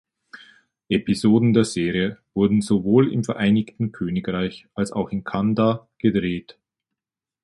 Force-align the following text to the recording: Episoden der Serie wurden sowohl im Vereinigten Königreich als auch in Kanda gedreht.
Episoden 0.89 1.53
der 1.53 1.63
Serie 1.63 2.17
wurden 2.33 2.61
sowohl 2.63 3.13
im 3.13 3.23
Vereinigten 3.23 3.91
Königreich 3.91 4.65
als 4.73 4.91
auch 4.91 5.11
in 5.11 5.23
Kanda 5.23 5.87
gedreht. 5.99 6.57